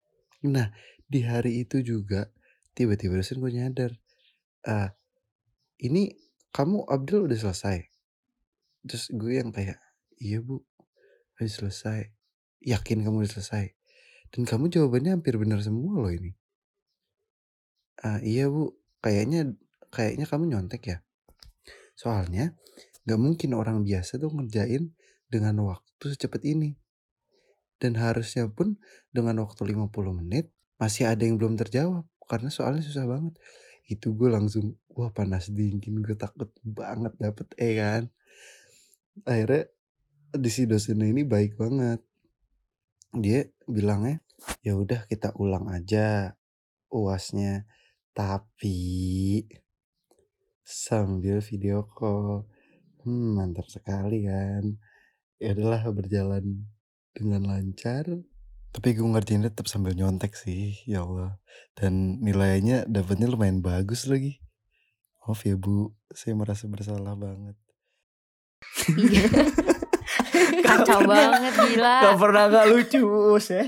Nah, 0.47 0.73
di 1.05 1.21
hari 1.27 1.67
itu 1.67 1.85
juga 1.85 2.33
tiba-tiba 2.75 3.21
dosen 3.21 3.39
gue 3.39 3.53
nyadar, 3.55 3.93
ah 4.67 4.97
ini 5.79 6.17
kamu 6.51 6.87
Abdul 6.87 7.31
udah 7.31 7.39
selesai. 7.39 7.79
Terus 8.85 9.11
gue 9.13 9.33
yang 9.41 9.51
kayak, 9.51 9.79
iya 10.21 10.41
bu, 10.41 10.63
udah 11.39 11.51
selesai. 11.51 12.13
Yakin 12.65 13.05
kamu 13.05 13.25
udah 13.25 13.33
selesai. 13.41 13.75
Dan 14.33 14.49
kamu 14.49 14.73
jawabannya 14.73 15.15
hampir 15.21 15.37
benar 15.39 15.61
semua 15.63 16.01
loh 16.01 16.13
ini. 16.13 16.35
Ah 18.03 18.19
iya 18.21 18.51
bu, 18.51 18.75
kayaknya 19.01 19.55
kayaknya 19.95 20.27
kamu 20.27 20.51
nyontek 20.51 20.83
ya. 20.91 20.99
Soalnya 21.95 22.59
gak 23.05 23.21
mungkin 23.21 23.53
orang 23.57 23.85
biasa 23.85 24.17
tuh 24.17 24.33
ngerjain 24.33 24.93
dengan 25.29 25.57
waktu 25.65 26.05
secepat 26.17 26.45
ini. 26.45 26.77
Dan 27.77 28.01
harusnya 28.01 28.49
pun 28.49 28.81
dengan 29.13 29.45
waktu 29.45 29.61
50 29.67 29.93
menit 30.25 30.49
masih 30.81 31.11
ada 31.11 31.23
yang 31.27 31.37
belum 31.37 31.61
terjawab. 31.61 32.09
Karena 32.25 32.49
soalnya 32.49 32.81
susah 32.81 33.05
banget. 33.05 33.37
Itu 33.85 34.17
gue 34.17 34.33
langsung, 34.33 34.81
wah 34.89 35.13
panas 35.13 35.53
dingin. 35.53 36.01
Gue 36.01 36.17
takut 36.17 36.49
banget 36.65 37.13
dapet 37.21 37.53
E 37.61 37.69
kan. 37.77 38.03
Akhirnya 39.29 39.69
di 40.35 40.51
si 40.51 40.65
dosennya 40.65 41.13
ini 41.13 41.23
baik 41.29 41.61
banget. 41.61 42.01
Dia 43.15 43.47
bilangnya, 43.69 44.19
ya 44.65 44.75
udah 44.75 45.07
kita 45.07 45.37
ulang 45.37 45.69
aja 45.69 46.35
uasnya. 46.89 47.69
Tapi 48.17 49.45
sambil 50.65 51.45
video 51.45 51.85
call. 51.85 52.49
Hmm, 53.05 53.37
mantap 53.37 53.69
sekali 53.69 54.25
kan. 54.25 54.81
Ya 55.37 55.53
adalah 55.53 55.85
berjalan 55.93 56.65
dengan 57.13 57.45
lancar. 57.45 58.09
Tapi 58.75 58.89
gue 58.97 59.07
ngerjain 59.07 59.45
tetap 59.47 59.71
sambil 59.71 59.95
nyontek 59.95 60.35
sih, 60.35 60.83
ya 60.89 61.07
Allah. 61.07 61.39
Dan 61.79 62.19
nilainya 62.25 62.89
dapatnya 62.91 63.31
lumayan 63.31 63.63
bagus 63.63 64.11
lagi. 64.11 64.43
Maaf 65.23 65.47
ya 65.47 65.55
bu, 65.55 65.95
saya 66.11 66.35
merasa 66.35 66.67
bersalah 66.67 67.15
banget. 67.15 67.55
Iya. 68.91 69.25
Kacau 70.67 71.01
banget 71.07 71.55
gila. 71.55 71.97
Gak 72.03 72.17
pernah 72.19 72.45
gak 72.51 72.67
lucu 72.73 73.05
ya. 73.39 73.65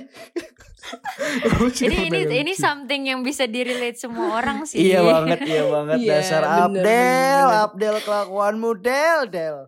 Jadi 1.73 1.97
ini 2.09 2.21
ini 2.29 2.53
something 2.55 3.09
yang 3.09 3.21
bisa 3.27 3.49
direlate 3.49 3.99
semua 3.99 4.39
orang 4.39 4.65
sih. 4.69 4.81
Iya 4.81 5.03
banget, 5.03 5.39
iya 5.47 5.65
banget. 5.67 5.97
Iya, 6.01 6.11
Dasar 6.19 6.43
bener, 6.43 6.63
Abdel, 6.63 6.85
bener. 6.85 7.63
Abdel 7.67 7.97
kelakuanmu 8.05 8.71
Del, 8.81 9.21
Del. 9.31 9.59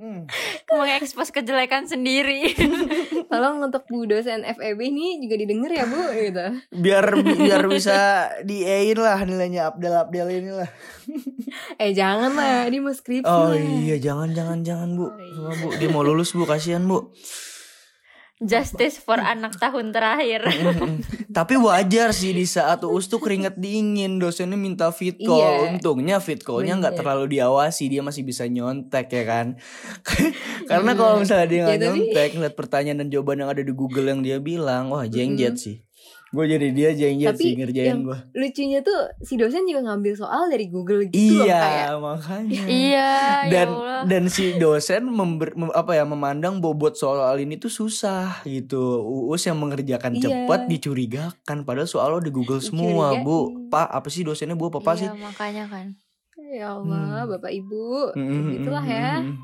Hmm. 0.00 0.24
Mengekspos 0.72 1.28
kejelekan 1.28 1.84
sendiri. 1.84 2.56
Tolong 3.30 3.60
untuk 3.60 3.84
Bu 3.84 4.08
dosen 4.08 4.40
FEB 4.48 4.80
ini 4.80 5.20
juga 5.20 5.36
didengar 5.36 5.68
ya 5.68 5.84
Bu 5.84 6.00
gitu. 6.16 6.46
Biar 6.72 7.04
biar 7.44 7.68
bisa 7.68 8.30
diein 8.40 8.96
lah 8.96 9.20
nilainya 9.28 9.68
Abdel 9.68 9.92
Abdel 9.92 10.40
ini 10.40 10.56
lah. 10.56 10.70
Eh 11.76 11.92
jangan 11.92 12.32
lah, 12.32 12.64
dia 12.72 12.80
mau 12.80 12.96
skripsi 12.96 13.28
Oh 13.28 13.52
iya, 13.52 14.00
jangan 14.00 14.32
jangan 14.32 14.58
jangan 14.64 14.88
Bu. 14.96 15.04
Oh, 15.04 15.12
iya. 15.20 15.36
Sama 15.36 15.52
Bu, 15.60 15.68
dia 15.76 15.88
mau 15.92 16.00
lulus 16.00 16.32
Bu, 16.32 16.48
kasihan 16.48 16.80
Bu. 16.88 17.12
Justice 18.40 18.96
for 18.96 19.20
anak 19.20 19.60
tahun 19.60 19.92
terakhir. 19.92 20.48
Tapi 21.36 21.60
wajar 21.60 22.16
sih 22.16 22.32
di 22.32 22.48
saat 22.48 22.80
US 22.88 23.04
tuh 23.12 23.20
keringet 23.20 23.60
dingin 23.60 24.16
dosennya 24.16 24.56
minta 24.56 24.88
fit 24.96 25.20
call. 25.20 25.44
Iya. 25.44 25.76
Untungnya 25.76 26.16
fit 26.24 26.40
callnya 26.40 26.80
nggak 26.80 26.96
terlalu 26.96 27.36
diawasi 27.36 27.92
dia 27.92 28.00
masih 28.00 28.24
bisa 28.24 28.48
nyontek 28.48 29.12
ya 29.12 29.24
kan. 29.28 29.46
Karena 30.72 30.96
kalau 30.96 31.20
misalnya 31.20 31.46
dia 31.52 31.60
nggak 31.68 31.76
tapi- 31.76 31.84
nyontek 31.84 32.30
ngeliat 32.40 32.54
pertanyaan 32.56 32.98
dan 33.04 33.08
jawaban 33.12 33.44
yang 33.44 33.50
ada 33.52 33.60
di 33.60 33.72
Google 33.76 34.08
yang 34.08 34.24
dia 34.24 34.40
bilang, 34.40 34.88
wah 34.88 35.04
jengjet 35.04 35.60
sih. 35.60 35.84
Gue 36.30 36.46
jadi 36.46 36.70
dia 36.70 36.90
jengjet 36.92 37.34
Tapi 37.34 37.42
sih 37.42 37.52
ngerjain 37.54 37.88
yang 37.88 38.00
gue. 38.02 38.18
Lucunya 38.32 38.78
tuh 38.80 38.94
si 39.18 39.34
dosen 39.34 39.66
juga 39.66 39.82
ngambil 39.84 40.14
soal 40.14 40.46
dari 40.46 40.66
Google 40.66 41.04
gitu 41.04 41.18
loh 41.34 41.42
Iya 41.44 41.58
kayak. 41.58 41.88
makanya. 41.98 42.62
iya, 42.64 43.10
dan 43.44 43.50
ya 43.50 43.62
Allah. 43.68 44.00
dan 44.06 44.22
si 44.26 44.44
dosen 44.54 45.02
member, 45.04 45.50
mem- 45.52 45.74
apa 45.74 45.90
ya 45.92 46.04
memandang 46.04 46.58
bobot 46.58 46.94
soal 46.94 47.34
ini 47.36 47.56
tuh 47.56 47.66
susah 47.68 48.42
gitu. 48.44 48.78
Uus 49.26 49.42
yang 49.42 49.58
mengerjakan 49.58 50.14
Iya. 50.14 50.46
cepat 50.46 50.70
dicurigakan 50.70 51.58
padahal 51.60 51.86
soal 51.86 52.08
lo 52.08 52.20
di 52.20 52.30
Google 52.30 52.58
semua, 52.60 53.18
Bu. 53.18 53.66
Pak, 53.66 53.90
apa 53.90 54.06
sih 54.06 54.22
dosennya 54.22 54.54
Bu? 54.54 54.68
Apa, 54.68 54.78
apa 54.78 54.92
sih? 54.96 55.04
Iya, 55.04 55.18
makanya 55.18 55.64
kan. 55.66 55.86
Ya 56.40 56.72
Allah, 56.72 57.26
Hmm. 57.26 57.30
Bapak 57.32 57.50
Ibu. 57.52 58.14
Mm, 58.14 58.42
Begitulah 58.48 58.80
mm, 58.80 58.90
ya. 58.92 59.10
mm, 59.16 59.26
mm. 59.28 59.36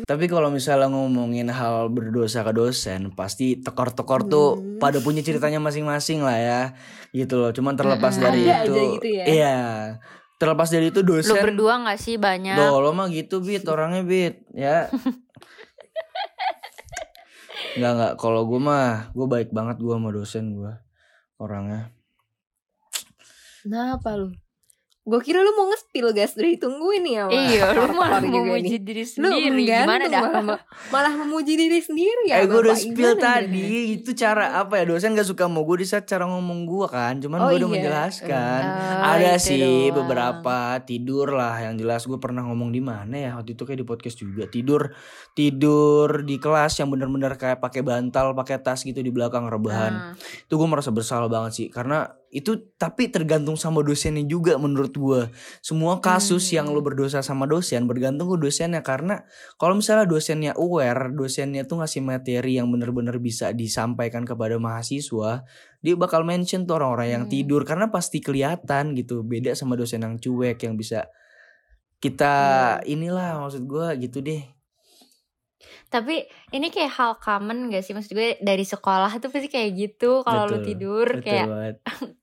Tapi 0.00 0.24
kalau 0.26 0.48
misalnya 0.48 0.88
ngomongin 0.88 1.46
hal 1.46 1.86
berdosa 1.86 2.40
ke 2.40 2.50
dosen, 2.50 3.10
pasti 3.10 3.56
tekor-tekor 3.56 4.24
tuh 4.24 4.54
Hmm. 4.54 4.76
pada 4.76 4.98
punya 4.98 5.20
ceritanya 5.20 5.58
masing-masing 5.58 6.20
lah 6.20 6.34
ya. 6.34 6.60
Gitu 7.10 7.34
loh. 7.34 7.50
Cuman 7.50 7.74
terlepas 7.74 8.12
Mm-mm. 8.12 8.22
dari 8.22 8.40
Ada 8.44 8.60
itu. 8.60 8.72
aja 8.72 8.82
gitu 8.92 9.08
ya. 9.08 9.24
Iya. 9.26 9.54
Terlepas 10.36 10.68
dari 10.68 10.88
itu 10.88 10.98
Lu 10.98 11.06
dosen 11.12 11.36
berdua 11.36 11.72
gak 11.84 11.96
sih 11.96 12.16
banyak? 12.16 12.54
Loh 12.54 12.80
lo 12.80 12.90
mah 12.90 13.06
gitu 13.08 13.38
Bit 13.38 13.64
orangnya 13.66 14.00
Bit 14.00 14.40
ya 14.50 14.88
Enggak 17.70 17.90
enggak 17.92 18.12
kalau 18.16 18.44
gue 18.44 18.56
mah 18.56 19.08
gue 19.10 19.26
baik 19.26 19.48
banget 19.50 19.78
gue 19.78 19.90
sama 19.90 20.08
dosen 20.08 20.50
gue 20.50 20.70
orangnya 21.36 21.92
Kenapa 23.60 24.16
lu? 24.16 24.32
Gue 25.00 25.16
kira 25.20 25.40
lu 25.40 25.52
mau 25.54 25.64
nge-spill 25.66 26.12
gas 26.12 26.36
udah 26.36 26.44
ditungguin 26.46 27.00
nih 27.00 27.14
ya 27.14 27.24
Iya, 27.26 27.62
lu 27.74 27.94
malah 27.94 28.20
memuji 28.20 28.68
nih. 28.70 28.80
diri 28.80 29.00
Lu 29.16 29.32
sendiri. 29.32 29.64
Gimana 29.64 29.96
menggantung 29.96 30.12
dah? 30.12 30.22
malah, 30.38 30.60
malah 30.88 31.12
memuji 31.16 31.52
diri 31.54 31.80
sendiri 31.80 32.22
ya 32.26 32.36
eh 32.36 32.44
gue 32.44 32.60
udah 32.60 32.76
spill 32.76 32.94
Gimana 33.10 33.24
tadi 33.40 33.64
gimana? 33.64 33.92
itu 33.96 34.10
cara 34.12 34.44
apa 34.56 34.74
ya 34.76 34.84
dosen 34.86 35.12
gak 35.12 35.24
suka 35.24 35.44
mau 35.46 35.64
gue 35.64 35.76
di 35.78 35.86
saat 35.86 36.04
cara 36.04 36.24
ngomong 36.26 36.60
gue 36.62 36.86
kan 36.86 37.16
cuman 37.16 37.38
Oh, 37.38 37.48
gue 37.48 37.56
udah 37.56 37.64
iya. 37.64 37.74
menjelaskan 37.74 38.60
Oh, 38.62 39.10
ada 39.10 39.32
sih 39.36 39.56
doang. 39.58 39.96
beberapa 39.98 40.56
tidur 40.82 41.32
lah 41.32 41.56
yang 41.58 41.74
jelas 41.74 42.04
gue 42.04 42.18
pernah 42.18 42.44
ngomong 42.44 42.68
di 42.68 42.80
mana 42.80 43.14
ya 43.14 43.30
waktu 43.34 43.52
itu 43.52 43.62
kayak 43.62 43.80
di 43.80 43.86
podcast 43.86 44.16
juga 44.16 44.44
tidur 44.46 44.92
tidur 45.34 46.22
di 46.22 46.36
kelas 46.36 46.76
yang 46.76 46.88
bener-bener 46.88 47.34
kayak 47.34 47.56
pakai 47.58 47.80
bantal 47.80 48.30
pakai 48.32 48.58
tas 48.58 48.82
gitu 48.82 48.98
di 48.98 49.08
belakang 49.08 49.46
rebahan 49.46 49.92
Ah. 49.92 50.12
itu 50.14 50.52
gue 50.52 50.68
merasa 50.68 50.90
bersalah 50.90 51.26
banget 51.26 51.52
sih 51.54 51.66
karena 51.66 52.04
itu 52.30 52.54
tapi 52.78 53.10
tergantung 53.10 53.58
sama 53.58 53.82
dosennya 53.82 54.22
juga 54.22 54.54
menurut 54.54 54.94
gua 54.94 55.22
semua 55.58 55.98
kasus 55.98 56.46
Hmm. 56.46 56.54
yang 56.62 56.66
lu 56.70 56.78
berdosa 56.78 57.20
sama 57.20 57.42
dosen 57.44 57.90
bergantung 57.90 58.30
ke 58.30 58.38
dosennya 58.38 58.86
karena 58.86 59.26
kalau 59.58 59.74
misalnya 59.74 60.06
dosennya 60.06 60.54
aware 60.54 61.10
dosennya 61.10 61.66
tuh 61.66 61.82
ngasih 61.82 62.00
materi 62.00 62.62
yang 62.62 62.70
bener-bener 62.70 63.18
bisa 63.18 63.50
disampaikan 63.50 64.22
kepada 64.22 64.56
mahasiswa 64.56 65.42
dia 65.82 65.94
bakal 65.98 66.22
mention 66.22 66.64
tuh 66.64 66.78
orang-orang 66.78 67.08
yang 67.18 67.24
Hmm. 67.26 67.34
tidur 67.34 67.66
karena 67.66 67.90
pasti 67.90 68.22
kelihatan 68.22 68.94
gitu 68.94 69.26
beda 69.26 69.58
sama 69.58 69.74
dosen 69.74 70.06
yang 70.06 70.14
cuek 70.14 70.62
yang 70.62 70.78
bisa 70.78 71.10
kita 71.98 72.34
Iya. 72.86 72.94
inilah 72.94 73.42
maksud 73.42 73.66
gua 73.66 73.92
gitu 73.98 74.22
deh 74.22 74.46
Tapi 75.90 76.22
ini 76.54 76.70
kayak 76.70 76.92
hal 76.96 77.12
common 77.18 77.68
gak 77.68 77.82
sih 77.82 77.92
maksud 77.92 78.14
gue 78.14 78.38
dari 78.40 78.62
sekolah 78.62 79.10
tuh 79.18 79.28
pasti 79.28 79.50
kayak 79.50 79.70
gitu 79.74 80.22
kalau 80.22 80.46
lu 80.46 80.62
tidur 80.62 81.18
Betul 81.18 81.26
kayak 81.26 81.46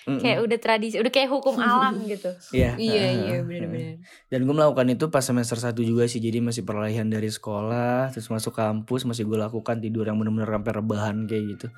banget. 0.00 0.08
Mm-mm. 0.08 0.20
kayak 0.24 0.38
udah 0.40 0.58
tradisi, 0.58 0.96
udah 0.96 1.12
kayak 1.12 1.28
hukum 1.28 1.54
alam 1.66 1.94
gitu. 2.08 2.30
Iya. 2.56 2.74
Iya 2.80 3.06
iya 3.12 3.36
benar-benar. 3.44 4.00
Dan 4.32 4.40
gue 4.46 4.54
melakukan 4.54 4.86
itu 4.88 5.04
pas 5.12 5.20
semester 5.20 5.58
1 5.58 5.74
juga 5.82 6.06
sih 6.06 6.22
Jadi 6.22 6.38
masih 6.38 6.62
peralihan 6.62 7.04
dari 7.04 7.26
sekolah 7.26 8.14
Terus 8.14 8.30
masuk 8.30 8.54
kampus 8.54 9.02
Masih 9.04 9.26
gue 9.26 9.34
lakukan 9.34 9.82
tidur 9.82 10.06
yang 10.06 10.16
bener-bener 10.16 10.46
sampai 10.48 10.72
rebahan 10.78 11.16
kayak 11.26 11.44
gitu 11.58 11.68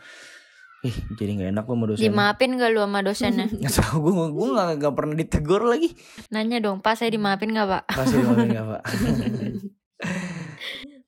Ih 0.83 0.97
jadi 1.15 1.31
gak 1.39 1.51
enak 1.55 1.65
gue 1.65 1.77
sama 1.79 1.87
dosen 1.87 2.03
Dimaafin 2.03 2.51
gak 2.59 2.71
lu 2.75 2.81
sama 2.83 3.01
dosennya? 3.07 3.47
Gak 3.63 3.73
tau 3.79 3.97
gue, 4.03 4.13
gue 4.13 4.49
gak, 4.51 4.69
gak 4.83 4.95
pernah 4.99 5.15
ditegur 5.15 5.63
lagi 5.63 5.95
Nanya 6.35 6.59
dong, 6.59 6.83
Pak 6.83 6.99
saya 6.99 7.11
dimaafin 7.15 7.55
gak 7.55 7.71
Pak? 7.71 7.83
Pasti 7.95 8.19
dimaafin 8.19 8.49
gak 8.51 8.67
pak 8.67 8.83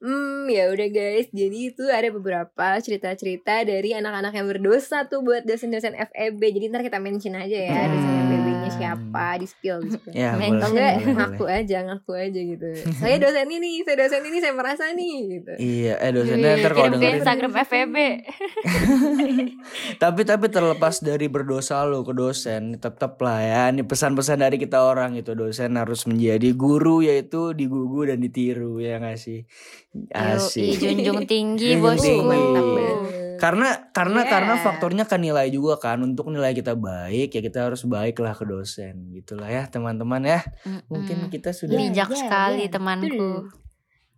Hmm, 0.04 0.44
ya 0.52 0.68
udah 0.68 0.88
guys. 0.92 1.32
Jadi 1.32 1.72
itu 1.72 1.88
ada 1.88 2.12
beberapa 2.12 2.66
cerita-cerita 2.76 3.64
dari 3.64 3.96
anak-anak 3.96 4.36
yang 4.36 4.46
berdosa 4.52 5.08
tuh 5.08 5.24
buat 5.24 5.48
dosen-dosen 5.48 5.96
FEB. 5.96 6.40
Jadi 6.44 6.64
ntar 6.68 6.84
kita 6.84 7.00
mention 7.00 7.32
aja 7.40 7.56
ya 7.56 7.88
dosen 7.88 8.12
Hmm. 8.28 8.53
FEB-nya 8.64 8.78
siapa, 8.80 9.26
di 9.36 9.46
spill, 9.46 9.78
di 9.84 9.90
spill. 9.92 10.12
Ya 10.16 10.32
Atau 10.32 10.72
enggak 10.72 10.92
boleh, 10.96 11.14
ngaku 11.14 11.44
aja, 11.44 11.78
ngaku 11.84 12.12
aja 12.16 12.40
gitu. 12.40 12.66
Saya 13.04 13.16
dosen 13.20 13.48
ini, 13.52 13.84
saya 13.84 13.96
dosen 14.00 14.22
ini, 14.24 14.38
saya 14.40 14.54
merasa 14.56 14.84
nih 14.96 15.16
gitu. 15.36 15.52
Iya 15.60 15.94
eh 16.00 16.10
dosennya 16.10 16.50
ntar 16.60 16.72
kalau 16.72 16.88
dengerin 16.96 17.20
Instagram 17.20 17.52
FEB. 17.66 17.96
Tapi 20.02 20.20
tapi 20.24 20.46
terlepas 20.48 21.00
dari 21.00 21.26
berdosa 21.28 21.84
lo 21.84 22.04
ke 22.04 22.12
dosen 22.12 22.76
Tetap 22.80 23.16
lah 23.20 23.40
ya 23.40 23.62
Ini 23.72 23.84
pesan-pesan 23.84 24.40
dari 24.40 24.56
kita 24.60 24.84
orang 24.84 25.16
itu 25.16 25.32
Dosen 25.36 25.76
harus 25.76 26.04
menjadi 26.08 26.52
guru 26.56 27.00
Yaitu 27.04 27.52
digugu 27.56 28.08
dan 28.08 28.20
ditiru 28.20 28.80
Ya 28.80 29.00
gak 29.00 29.20
sih 29.20 29.44
Asik 30.10 30.82
junjung 30.82 31.22
tinggi 31.30 31.78
bosku. 31.78 32.26
karena 33.38 33.90
karena 33.92 34.24
Yeah. 34.24 34.30
karena 34.30 34.54
faktornya 34.56 35.04
kan 35.04 35.20
nilai 35.20 35.50
juga 35.52 35.76
kan 35.76 36.00
untuk 36.00 36.30
nilai 36.32 36.54
kita 36.54 36.78
baik 36.78 37.34
ya 37.34 37.40
kita 37.42 37.66
harus 37.68 37.84
baiklah 37.84 38.32
ke 38.32 38.46
dosen 38.54 39.10
gitulah 39.10 39.50
ya 39.50 39.66
teman-teman 39.66 40.22
ya 40.22 40.40
mungkin 40.86 41.26
Mm-mm. 41.26 41.32
kita 41.34 41.50
sudah 41.50 41.74
bijak 41.74 42.06
ya, 42.08 42.18
sekali 42.22 42.70
ya. 42.70 42.70
temanku. 42.70 43.50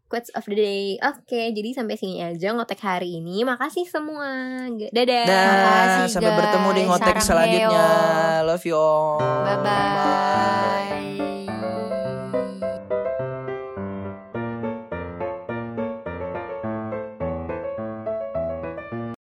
Quotes 0.07 0.31
of 0.39 0.47
the 0.47 0.55
day. 0.55 0.85
Oke, 1.03 1.51
jadi 1.51 1.75
sampai 1.75 1.99
sini 1.99 2.23
aja 2.23 2.55
ngotek 2.55 2.79
hari 2.79 3.19
ini. 3.19 3.43
Makasih 3.43 3.91
semua. 3.91 4.55
Dadah. 4.95 5.25
Dah, 5.27 5.43
Makasih, 5.51 6.15
sampai 6.15 6.31
bertemu 6.31 6.69
di 6.71 6.79
guys. 6.79 6.89
ngotek 6.95 7.17
Sarang 7.19 7.27
selanjutnya 7.27 7.83
heo. 7.83 8.47
love 8.47 8.63
you 8.63 8.77
all 8.79 9.19
Bye 9.19 9.59
bye. 9.67 10.95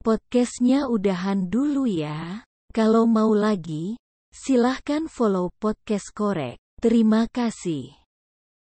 Podcastnya 0.03 0.85
udahan 0.91 1.47
dulu 1.47 1.87
ya. 1.87 2.43
Kalau 2.75 3.07
mau 3.07 3.31
lagi, 3.31 3.95
silahkan 4.33 5.05
follow 5.05 5.53
podcast 5.61 6.09
korek. 6.11 6.57
Terima 6.81 7.29
kasih. 7.29 8.02